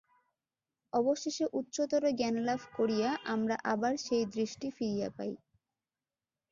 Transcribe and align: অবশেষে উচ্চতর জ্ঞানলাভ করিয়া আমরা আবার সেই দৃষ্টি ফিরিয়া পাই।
অবশেষে 0.93 1.45
উচ্চতর 1.53 2.03
জ্ঞানলাভ 2.19 2.61
করিয়া 2.77 3.09
আমরা 3.25 3.55
আবার 3.65 3.93
সেই 4.05 4.23
দৃষ্টি 4.35 4.67
ফিরিয়া 4.71 5.09
পাই। 5.17 5.31